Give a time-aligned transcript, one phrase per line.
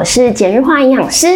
[0.00, 1.26] 我是简日化营养师。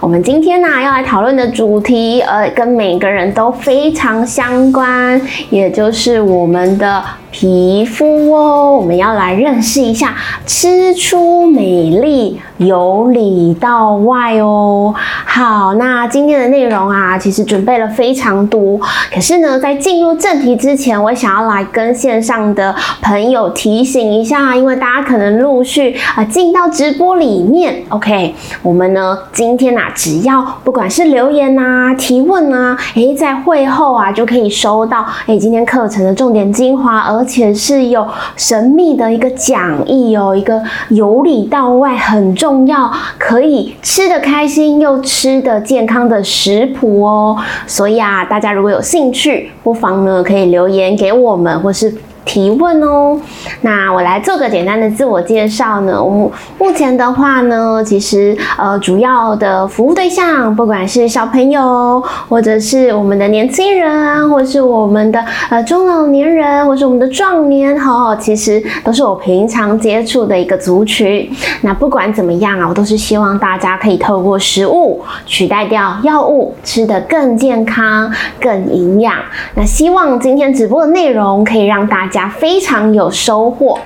[0.00, 7.02] 我们今天呢要来讨论的主题，呃，跟每个人都非常相关，也就是我们的。
[7.36, 10.14] 皮肤哦，我们要来认识一下，
[10.46, 14.94] 吃出美丽由里到外哦。
[15.26, 18.78] 好，那今天的内容啊，其实准备了非常多。
[19.12, 27.82] 可是呢，在进入正题之前，我想要来跟线上的朋友提醒一下，因为大家可能陆续啊进到直播里面。
[27.88, 28.32] OK，
[28.62, 38.06] 我们呢今天啊，只要不管是留言啊、提问啊，诶，在会后啊就可以收到诶今天课程的重点精华，而而且是有
[38.36, 47.34] 神秘的一个讲义哦，一个由里到外很重要，可以吃的开心又吃的健康的食谱哦。
[47.66, 51.94] 所以啊，大家如果有兴趣，不妨呢可以留言给我们，或是。
[52.24, 53.20] 提问哦，
[53.60, 56.02] 那我来做个简单的自我介绍呢。
[56.02, 71.30] 我目前的话呢，其实呃主要的服务对象，不管是小朋友，或者是我们的年轻人，或是我们的呃中老年人，或是我们的壮年，哈，其实都是我平常接触的一个族群。
[71.60, 79.14] 那不管怎么样啊，我都是希望大家可以透过食物取代掉药物，吃得更健康、更营养。
[79.54, 82.13] 那希望今天直播的内容可以让大家。
[82.14, 83.78] 家非常有收获。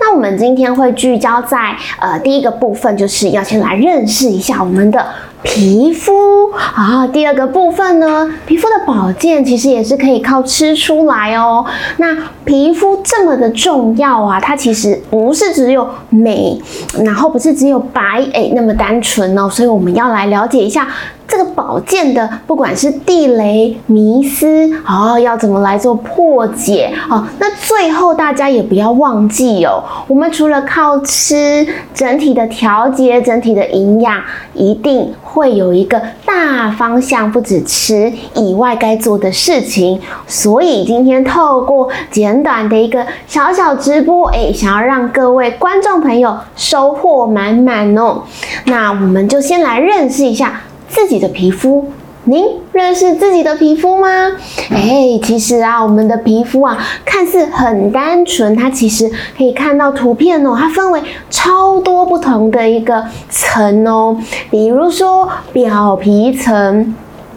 [0.00, 5.06] 那我们今天会聚焦在呃第一个部分，就是要先来认识一下我们的
[5.42, 7.06] 皮肤啊。
[7.06, 11.64] 第二个部分呢，皮肤的保健其实也是可以靠吃出来哦。
[11.98, 16.60] 那皮肤这么的重要啊，它其实不是只有美，
[17.04, 19.48] 然后不是只有白诶那么单纯哦。
[19.48, 20.88] 所以我们要来了解一下。
[21.28, 27.26] 这个保健的，不管是地雷迷思，哦，要怎么来做破解哦？
[27.40, 34.22] 那最后大家也不要忘记哦，我们除了靠吃，整体的调节，整体的营养，
[34.54, 40.00] 一定会有一个大方向，不止吃以外该做的事情。
[40.26, 48.22] 所以今天透过简短的一个小小直播，哎，想要让各位观众朋友收获满满哦。
[48.64, 50.62] 那我们就先来认识一下。
[50.88, 51.90] 自己的皮肤，
[52.28, 54.32] 您认识自己的皮肤吗？
[54.70, 61.00] 哎，其实啊，我们的皮肤啊，看似很单纯，它其实可以看到图片哦，它分为
[61.30, 64.18] 超多不同的一个层哦，
[64.50, 66.96] 比如说表皮层。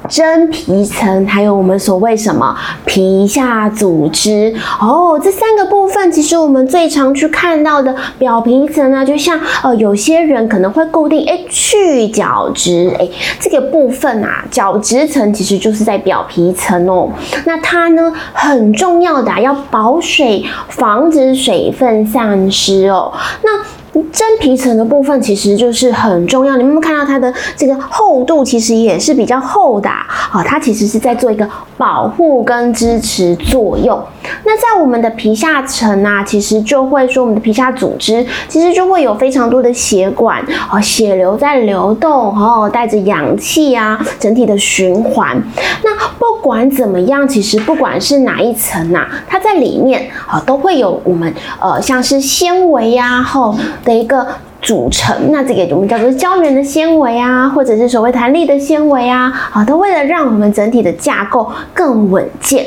[0.10, 13.08] 真皮层，还有我们所谓什么皮下组织哦，这三个部分，其实我们最常去看到的表皮层呢，就像呃，有些人可能会固定哎去角质哎
[13.40, 17.10] 这个部分啊，角质层其实就是在表皮层哦，
[17.46, 23.79] 那它呢很重要的要保水，防止水分散失哦，那。
[24.12, 34.02] 真皮层的部分其实就是很重要，你们有看到它的这个厚度其实也是比较厚的啊，它其实是在做一个保护跟支持作用。
[34.44, 45.42] 那在我们的皮下层啊，其实就会说我们的皮下组织其实就会有非常多的血管哦，血流在流动哦，带着氧气啊，整体的循环。
[45.84, 53.56] 那不管怎么样，其实不管是哪一层呐，它在里面啊都会有我们呃像是纤维呀后。
[53.84, 54.26] 的一个
[54.62, 62.66] 组成，那这个我们叫做胶原的纤维啊，或者是所谓弹力的纤维啊，啊，都为了让我们整体的架构更稳健。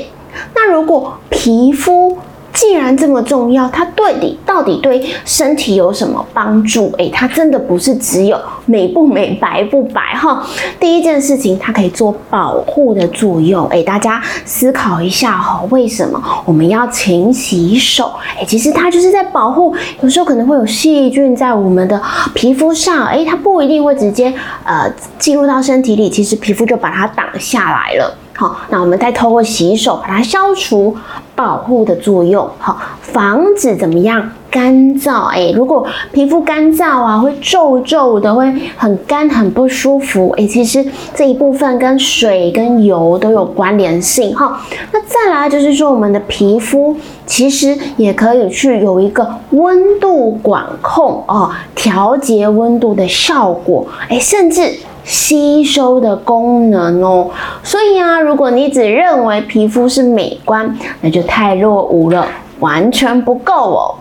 [0.54, 2.16] 那如果皮肤，
[2.52, 6.92] 既然这么重要，它对你到底对身体有什么帮助？
[6.98, 10.46] 诶，它真的不是只有美不美、白不白哈。
[10.78, 13.66] 第一件事情，它可以做保护的作用。
[13.68, 18.12] 诶，大家思考一下哈，为什么我们要勤洗手？
[18.38, 19.74] 诶，其实它就是在保护。
[20.02, 22.00] 有时候可能会有细菌在我们的
[22.34, 24.32] 皮肤上，诶，它不一定会直接
[24.64, 28.18] 呃进入到身体里，其实皮肤就把它挡下来了。
[28.34, 30.96] 好，那我们再透过洗手把它消除
[31.36, 35.26] 保护的作用，好，防止怎么样干燥？
[35.26, 40.34] 哎，如果皮肤干燥啊，会皱皱的，会很干很不舒服。
[40.38, 40.84] 哎，其实
[41.14, 44.34] 这一部分跟水跟油都有关联性。
[44.34, 44.60] 哈，
[44.92, 46.96] 那再来就是说，我们的皮肤
[47.26, 53.86] 其实也可以去有一个温度管控哦，调节温度的效果。
[54.08, 54.72] 哎，甚至。
[55.04, 57.30] 吸收的功能哦，
[57.62, 62.26] 所以啊，如果你只认为皮肤是美观，那就太落伍了，
[62.60, 63.94] 完全不够哦。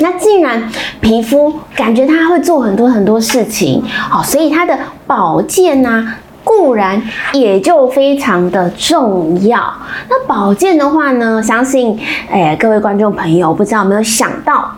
[0.00, 0.70] 那既然
[1.00, 6.06] 皮肤感觉它会做很多很多事情，好，所以它的保健呢，
[6.44, 7.02] 固然
[7.32, 9.60] 也就非常的重要。
[10.08, 11.98] 那保健的话呢，相信
[12.30, 14.70] 诶各位观众朋友，不知道有没有想到？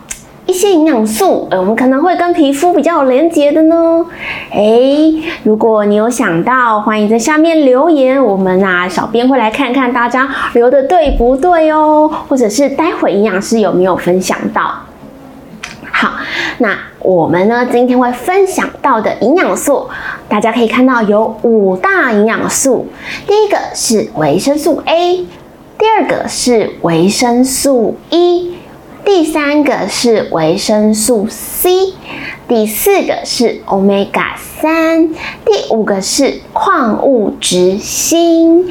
[0.46, 4.04] 一些营养素，呃，我们可能会跟皮肤比较有连结的呢？
[4.50, 4.60] 哎，
[5.44, 14.72] 如果你有想到，欢迎在下面留言，我们啊，小编会来看看大家留的对不对哦，或者是待会营养师有没有分享到。
[15.92, 16.14] 好，
[16.58, 19.88] 那我们呢，今天会分享到的营养素，
[20.28, 22.88] 大家可以看到有五大营养素，
[23.26, 25.26] 第一个是维生素 A，
[25.78, 28.56] 第二个是维生素 E。
[29.04, 31.94] 第三个是维生素 C，
[32.50, 35.08] 第四个是 Omega 三，
[35.44, 38.64] 第五个是矿物质锌。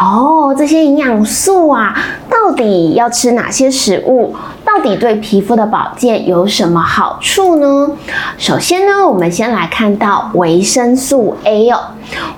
[0.00, 1.94] 哦，这些营养素啊，
[2.30, 4.34] 到底要吃哪些食物？
[4.64, 7.90] 到底对皮肤的保健有什么好处呢？
[8.38, 11.78] 首先呢，我们先来看到维生素 A 哦。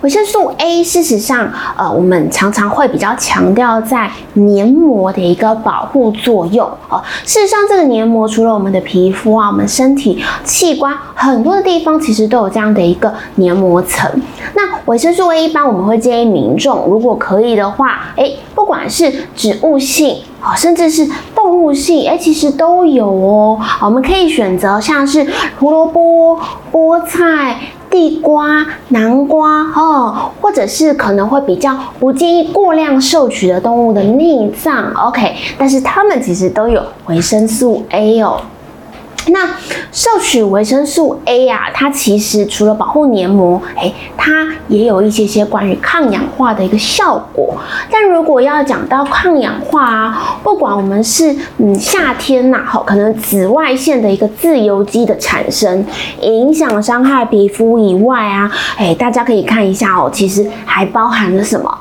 [0.00, 7.02] 维生素 A，事实上，呃，我们常常会比较强调在黏膜的一个保护作用哦。
[7.24, 14.10] 事实上，这个黏膜除了我们的皮肤啊，我们身体器官很多的地方其实都有这样的一个黏膜层。
[14.54, 20.18] 那维生素 A 一般我们会建议民众，如果可以的话，哎，不管是植物性。
[20.40, 21.04] 哦，甚至是
[21.34, 23.58] 动物性，哎，其实都有哦。
[23.82, 25.26] 我们可以选择像是
[25.58, 26.38] 胡萝卜、
[26.70, 27.58] 菠菜、
[27.90, 35.34] 地瓜、南瓜，哦，或者是可能会比较不建议过量摄取的动物的内脏，OK。
[35.58, 38.40] 但是它们其实都有维生素 A 哦。
[39.26, 39.46] 那
[39.92, 47.54] 摄取维生素 A 呀，它其实除了保护黏膜，哎，它也有一些些关于抗氧化的一个效果。
[47.90, 55.84] 但如果要讲到抗氧化啊，不管我们是嗯夏天呐，好，可能紫外线的一个自由基的产生，
[56.22, 61.78] 影响伤害皮肤以外啊，哎，大家可以看一下哦，其实还包含了什么？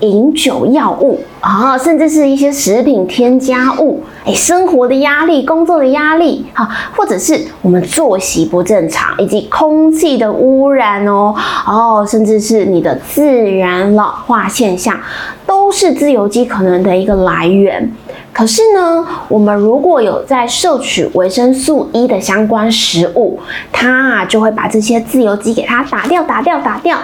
[0.00, 11.34] 饮酒药物啊，甚至是一些食品添加物，哎，生活的压力、工作的压力，哈，或者是我们作息不正常，以及空气的污染哦，
[11.66, 14.98] 哦，甚至是你的自然老化现象，
[15.46, 17.92] 都是自由基可能的一个来源。
[18.32, 23.40] 可是呢，我们如果有在摄取维生素 E 的相关食物，
[23.72, 26.98] 它啊就会把这些自由基给它打掉、打掉、打掉。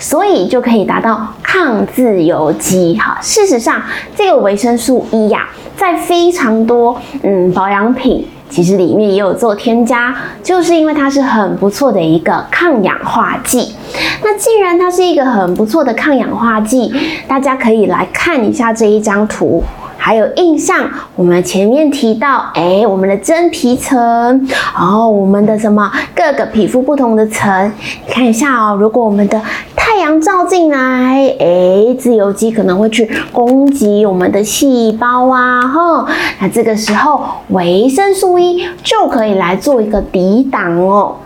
[0.00, 3.18] 所以就可以达到抗自由基哈。
[3.22, 3.80] 事实上，
[4.16, 10.12] 这个维生素 E 呀，在非常多嗯保养品其实里面也有做添加，
[10.42, 13.74] 就是因为它是很不错的一个抗氧化剂。
[14.24, 16.92] 那既然它是一个很不错的抗氧化剂，
[17.28, 19.62] 大家可以来看一下这一张图。
[20.02, 23.98] 还有印象，我们前面提到，哎，我们的真皮层，
[24.74, 27.70] 然后我们的什么各个皮肤不同的层，
[28.06, 28.74] 你看一下哦。
[28.80, 29.38] 如果我们的
[30.18, 36.06] 照进来，哎，自由基可能会去攻击我们的细胞啊，哈。
[36.40, 41.16] 那这个时候维生素 E 就可以来做一个抵挡哦。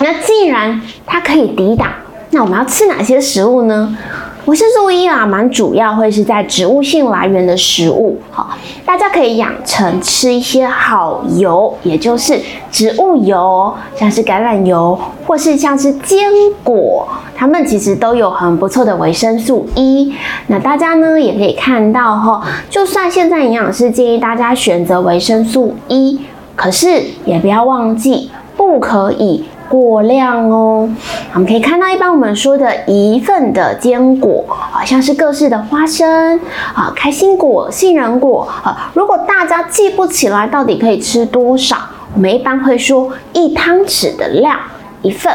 [0.00, 1.86] 那既然它可以抵挡，
[2.30, 3.96] 那我们要吃哪些食物呢？
[4.46, 8.50] 维生素 E 啊，蛮主要会是在植物性来源的食物，好，
[8.84, 12.38] 大家可以养成吃一些好油，也就是
[12.70, 16.28] 植物油，像是橄榄油，或是像是坚
[16.62, 20.12] 果，它们其实都有很不错的维生素 E。
[20.48, 26.20] 那大家呢也可以看到哈，就算现在营养师建议大家选择维生素 E，
[26.54, 29.46] 可是也不要忘记，不可以。
[29.68, 30.88] 过量哦，
[31.32, 36.38] 我们可以看到，一般我们说的一份的坚果，好像是各式的花生
[36.74, 38.90] 啊、开心果、杏仁果啊。
[38.94, 41.76] 如果大家记不起来到底可以吃多少，
[42.14, 44.56] 我们一般会说一汤匙的量
[45.02, 45.32] 一份。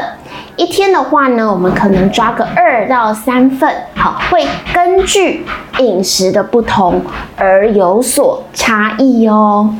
[0.56, 5.46] 一天的话呢，我们可能抓个二到三份，好，会根据
[5.80, 7.02] 饮食的不同
[7.38, 9.74] 而有所差异哦。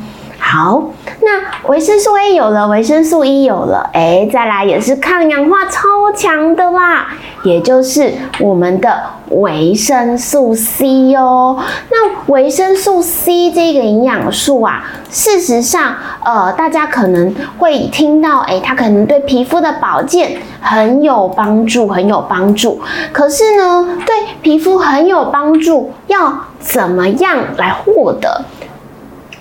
[0.50, 0.82] 好，
[1.20, 7.06] 那维生素 A 有了，维生素 E 有了，哎，再来也是抗氧化超强的啦，
[7.44, 11.62] 也就是我们的维生素 C 哦。
[11.92, 22.80] 那维生素 C 这个营养素啊，事实上，呃，大家可能会听到，哎，它可能对皮肤的保健很有帮助，很有帮助。
[23.12, 28.42] 可是呢，对皮肤很有帮助，要怎么样来获得？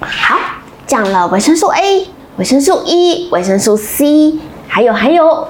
[0.01, 0.38] 好。
[0.89, 4.34] 讲了维生素 A、维生素 E、维生素 C，
[4.67, 5.48] 还有还有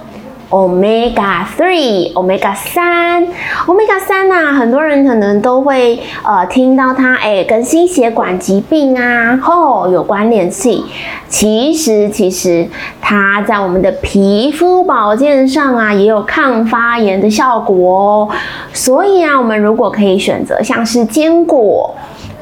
[0.49, 3.25] Omega three、Omega 三、
[3.65, 10.83] Omega 三呐，很多人可能都会呃听到它哎跟心血管疾病啊吼有关联性。
[11.29, 12.67] 其实其实
[12.99, 18.29] 它在我们的皮肤保健上啊也有抗发炎的效果哦。
[18.73, 21.95] 所以啊，我们如果可以选择像是坚果、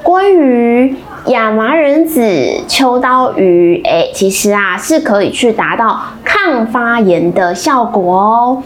[0.04, 0.96] 鲑鱼。
[1.27, 8.63] 亚麻仁籽、秋刀鱼，哎，其实啊是可以去达到抗发炎的效果哦。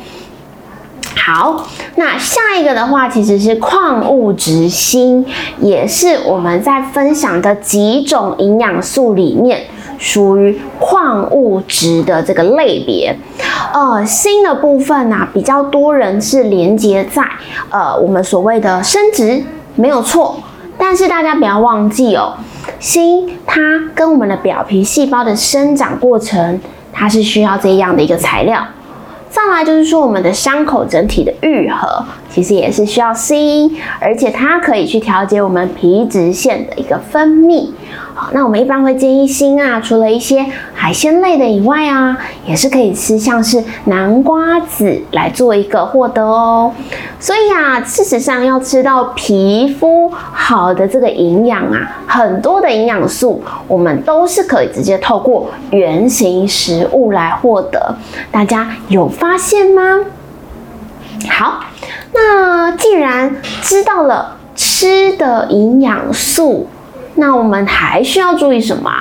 [1.16, 1.66] 好，
[1.96, 5.26] 那下一个的话，其实是矿物质锌，
[5.60, 9.62] 也是我们在分享的几种营养素里面
[9.98, 13.16] 属于矿物质的这个类别。
[13.74, 17.24] 呃，锌的部分呢，比较多人是连接在
[17.72, 19.44] 呃我们所谓的生殖，
[19.76, 20.38] 没有错。
[20.78, 22.34] 但是大家不要忘记哦，
[22.82, 26.60] 锌它跟我们的表皮细胞的生长过程，
[26.92, 28.66] 它是需要这样的一个材料。
[29.30, 37.70] 再来就是说，我们的伤口整体的愈合，其实也是需要锌，而且它可以去调节我们皮脂腺的一个分泌。
[38.14, 46.74] 好，那我们一般会建议锌啊，除了一些海鲜类的以外啊，也是可以吃像是南瓜子来做一个获得哦。
[47.20, 57.96] 所以啊，事实上要吃到皮肤好的这个营养啊，很多的营养素我们都是可以直接透过原型食物来获得。
[58.30, 60.00] 大家有发现吗？
[61.30, 61.64] 好，
[62.14, 66.68] 那既然知道了吃的营养素。
[67.16, 68.92] 那我们还需要注意什么？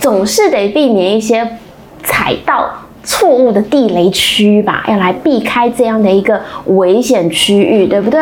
[0.00, 1.58] 总是得避免一些
[2.02, 2.68] 踩到。
[3.04, 8.20] 错误的地雷区吧，要来避开这样的一个危险区域，对不对？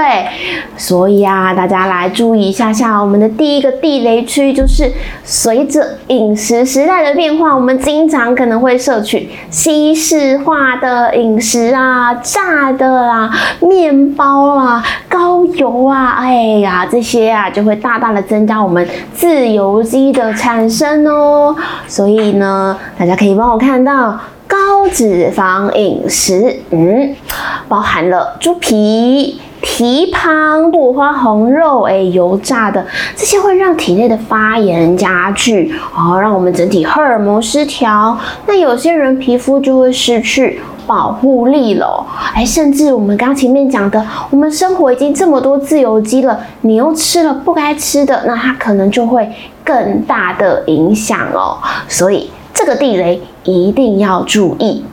[0.77, 21.55] 所以啊，大家来注意一下下，我们的第一个地雷区就是随着饮食时代的变化，我们经常可能会摄取西式化的饮食啊，炸的啦、面包啊、高油啊，哎呀，这些啊就会大大的增加我们自由基的产生哦。
[21.87, 24.19] 所以呢，大家可以帮我看到。
[24.63, 27.17] 高脂肪饮食，嗯，
[27.67, 38.17] 包含了猪皮、蹄膀、五花红肉，哎，油炸的这些会让体内的发炎加剧，哦，让我们整体荷尔蒙失调。
[38.47, 49.29] 那有些人皮肤就会失去保护力了，哎，甚至我们刚前面讲的，我们生活已经这么多自由基了，你又吃了不该吃的，那它可能就会
[49.65, 51.59] 更大的影响哦。
[51.89, 53.21] 所以这个地雷。
[53.45, 54.85] 一定要注意。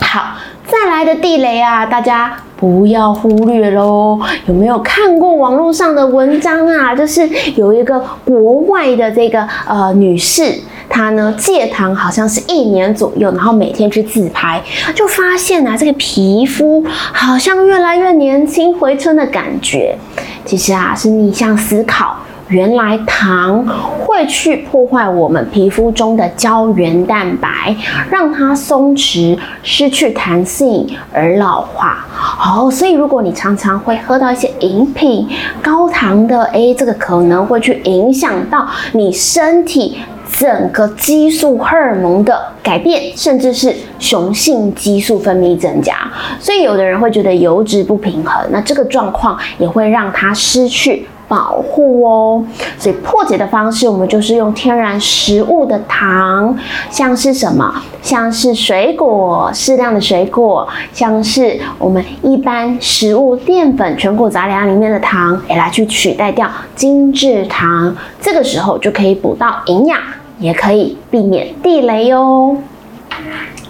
[0.00, 4.20] 好，再来的地雷啊，大家不要忽略喽。
[4.46, 6.94] 有没有看过网络上的文章啊？
[6.94, 14.62] 就是有一个国外的这个呃女士，她呢戒糖好像是一年左右，然后每天去自拍，
[14.94, 19.98] 就发现啊，这个皮肤好像越来越年轻、回春的感觉。
[20.44, 22.16] 其实啊，是逆向思考。
[22.48, 23.66] 原来糖
[23.98, 27.74] 会去破坏我们皮肤中的胶原蛋白，
[28.10, 32.06] 让它松弛、失去弹性而老化。
[32.40, 35.28] 哦，所以如果你常常会喝到一些饮品，
[35.60, 39.98] 高糖的，诶，这个可能会去影响到你身体
[40.30, 45.94] 整个激素荷尔蒙的改变，甚至是雄性激素分泌增加。
[46.38, 51.08] 所以有的人会觉得油脂不平衡，那这个状况也会让它失去。
[51.28, 52.44] 保护哦，
[52.78, 56.56] 所以破解的方式，我们就是用天然食物的糖，
[56.88, 69.98] 像是什么，像是水果，适量的水果，像是我们一般食物淀粉、全谷杂粮里面的糖，哎，来去取代掉精制糖，这个时候就可以补到营养，
[70.38, 72.56] 也可以避免地雷哦。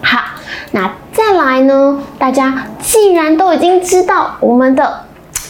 [0.02, 0.20] 好，
[0.72, 1.98] 那再来呢？
[2.18, 5.04] 大家既然都已经知道我们的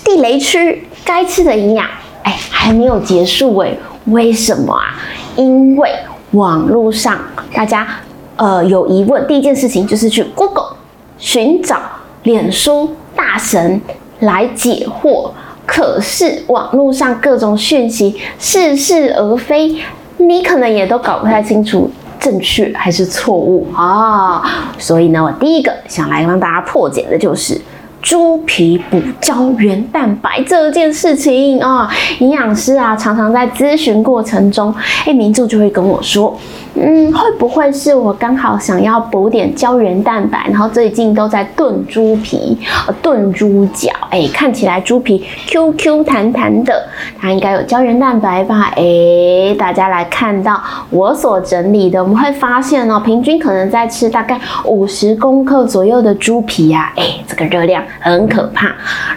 [0.05, 0.87] 地雷区。
[1.07, 1.87] 该吃的营养，
[2.25, 3.73] 哎，还没有结束哎，
[4.07, 4.99] 为什么啊？
[5.37, 5.89] 因为
[6.33, 7.17] 网络上
[7.55, 7.87] 大家
[8.35, 10.77] 呃有疑问，第一件事情就是去 Google
[11.17, 11.79] 寻找
[12.25, 13.81] 脸书大神
[14.19, 15.31] 来解惑，
[15.65, 19.77] 可是网络上各种讯息似是而非，
[20.17, 24.43] 你可能也都搞不太清楚正确还是错误啊。
[24.77, 27.61] 所以呢，我第一个想来帮大家破解的就是。
[28.07, 34.73] 猪皮补胶原蛋白这件事情啊，营养师啊常常在咨询过程中，
[35.05, 36.39] 哎，民众就会跟我说。
[36.79, 46.87] 嗯，会不会是我刚好想要补点胶原蛋白，然后最近都在炖猪皮，呃，炖猪脚，哎，看起来猪皮 Q Q 弹弹的，
[47.19, 48.71] 它应该有胶原蛋白吧？
[48.77, 58.67] 哎，大家来看到我所整理的，我们会发现哦，平均可能在吃大概五十公克左右的猪皮呀，哎，这个热量很可怕，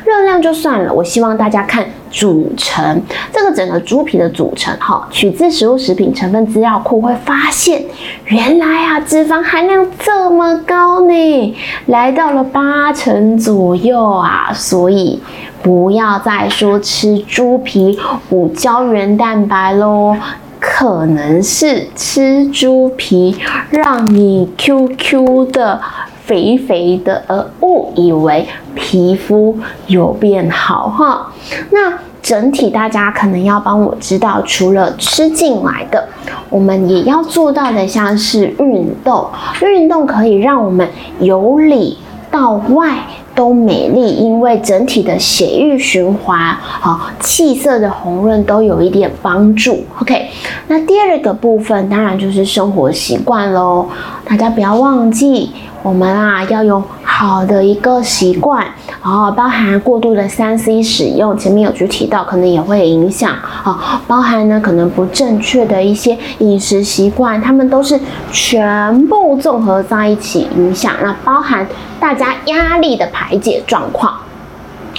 [0.05, 1.85] 热量就算了，我希望大家看。
[2.09, 3.01] 组成
[3.31, 7.83] 这个整个猪皮的组成，哈，取自食物食品成分资料库会发现，
[8.25, 11.55] 原来啊脂肪含量这么高呢，
[11.87, 15.21] 来到了八成左右啊，所以
[15.61, 17.99] 不要再说吃猪皮
[18.29, 20.15] 补胶原蛋白喽，
[20.59, 23.37] 可能是吃猪皮
[23.69, 25.81] 让你 QQ 的。
[26.29, 28.45] 肥肥的，而误以为
[28.75, 29.57] 皮肤
[29.87, 31.31] 有变好哈。
[31.71, 36.07] 那整体大家可能要帮我知道，除了吃进来的，
[36.51, 39.27] 我们也要做到的，像是运动。
[39.63, 40.87] 运动可以让我们
[41.19, 41.97] 由里
[42.29, 42.99] 到外
[43.33, 49.83] 都美丽，因为整体的血液循环、好气色的红润都有一点帮助。
[49.99, 50.27] OK，
[50.67, 53.87] 那第二个部分当然就是生活习惯喽，
[54.25, 55.49] 大家不要忘记。
[55.81, 58.65] 我们啊要有好的一个习惯，
[59.03, 63.31] 然后包含过度的三 C 使用，前面有去提到，可能也会影响
[63.63, 64.01] 啊。
[64.07, 67.99] 包含呢可能不正确的一些饮食习惯，他们都是
[68.31, 70.93] 全部综合在一起影响。
[71.01, 71.65] 那包含
[71.99, 74.13] 大家压力的排解状况。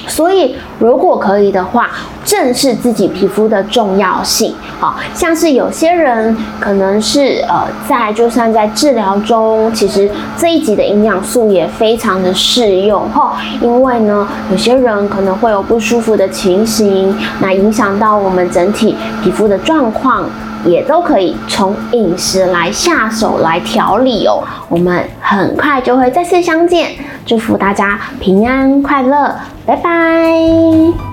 [0.06, 1.90] 所以，如果可以的话，
[2.30, 4.54] 正视自己皮肤的重要性。
[4.78, 10.08] 好，像是有些人可能是呃，在就算在治疗中，其实
[10.38, 13.36] 这一集的营养素也非常的适用哈。
[13.60, 18.94] 因为呢，有些人可能会有不舒服的情形，那影响到我们整体
[19.24, 20.24] 皮肤的状况，
[20.64, 24.40] 也都可以从饮食来下手来调理哦。
[24.68, 26.92] 我们很快就会再次相见，
[27.26, 29.34] 祝福大家平安快乐。
[29.66, 31.09] 拜拜。